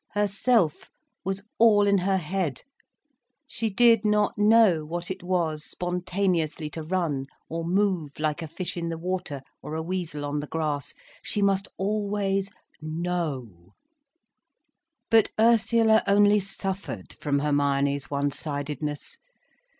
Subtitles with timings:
[0.13, 0.89] Her self
[1.23, 2.63] was all in her head,
[3.45, 8.75] she did not know what it was spontaneously to run or move, like a fish
[8.75, 10.95] in the water, or a weasel on the grass.
[11.21, 12.49] She must always
[12.81, 13.75] know.
[15.11, 19.19] But Ursula only suffered from Hermione's one sidedness.